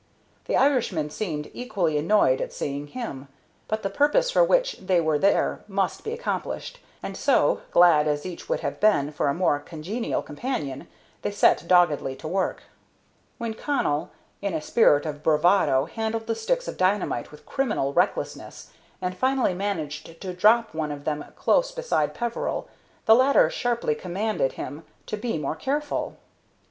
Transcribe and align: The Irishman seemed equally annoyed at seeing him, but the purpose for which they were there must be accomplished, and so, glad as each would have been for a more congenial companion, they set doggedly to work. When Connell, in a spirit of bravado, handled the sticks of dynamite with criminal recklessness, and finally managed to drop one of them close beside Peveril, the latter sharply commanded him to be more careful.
The 0.45 0.55
Irishman 0.57 1.11
seemed 1.11 1.51
equally 1.53 1.95
annoyed 1.95 2.41
at 2.41 2.51
seeing 2.51 2.87
him, 2.87 3.27
but 3.67 3.83
the 3.83 3.89
purpose 3.91 4.31
for 4.31 4.43
which 4.43 4.77
they 4.79 4.99
were 4.99 5.19
there 5.19 5.63
must 5.67 6.03
be 6.03 6.11
accomplished, 6.11 6.79
and 7.03 7.15
so, 7.15 7.61
glad 7.69 8.07
as 8.07 8.25
each 8.25 8.49
would 8.49 8.61
have 8.61 8.79
been 8.79 9.11
for 9.11 9.27
a 9.27 9.35
more 9.35 9.59
congenial 9.59 10.23
companion, 10.23 10.87
they 11.21 11.29
set 11.29 11.67
doggedly 11.67 12.15
to 12.15 12.27
work. 12.27 12.63
When 13.37 13.53
Connell, 13.53 14.09
in 14.41 14.55
a 14.55 14.59
spirit 14.63 15.05
of 15.05 15.21
bravado, 15.21 15.85
handled 15.85 16.25
the 16.25 16.33
sticks 16.33 16.67
of 16.67 16.77
dynamite 16.77 17.29
with 17.31 17.45
criminal 17.45 17.93
recklessness, 17.93 18.71
and 19.03 19.15
finally 19.15 19.53
managed 19.53 20.19
to 20.19 20.33
drop 20.33 20.73
one 20.73 20.91
of 20.91 21.03
them 21.03 21.23
close 21.35 21.71
beside 21.71 22.15
Peveril, 22.15 22.67
the 23.05 23.13
latter 23.13 23.51
sharply 23.51 23.93
commanded 23.93 24.53
him 24.53 24.83
to 25.05 25.15
be 25.15 25.37
more 25.37 25.55
careful. 25.55 26.17